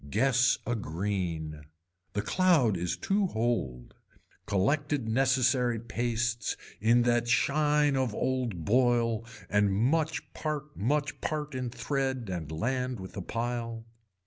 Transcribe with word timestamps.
Guess 0.09 0.57
a 0.65 0.73
green. 0.75 1.61
The 2.13 2.23
cloud 2.23 2.75
is 2.75 2.97
too 2.97 3.27
hold, 3.27 3.93
collected 4.47 5.07
necessary 5.07 5.77
pastes 5.79 6.57
in 6.79 7.03
that 7.03 7.27
shine 7.27 7.95
of 7.95 8.15
old 8.15 8.65
boil 8.65 9.23
and 9.47 9.71
much 9.71 10.33
part 10.33 10.75
much 10.75 11.21
part 11.21 11.53
in 11.53 11.69
thread 11.69 12.31
and 12.33 12.51
land 12.51 12.99
with 12.99 13.15
a 13.15 13.21
pile. 13.21 13.85